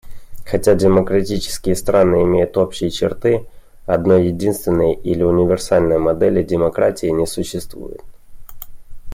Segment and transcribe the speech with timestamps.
[0.47, 3.45] Хотя демократические страны имеют общие черты,
[3.85, 8.01] одной единственной или универсальной модели демократии не существует.